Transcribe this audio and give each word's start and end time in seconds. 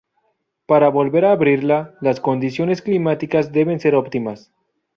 Para 0.65 0.89
volver 0.89 1.25
a 1.25 1.31
abrirla, 1.31 1.93
las 2.01 2.19
condiciones 2.19 2.81
climáticas 2.81 3.51
deben 3.51 3.79
ser 3.79 3.93
óptimas. 3.93 4.51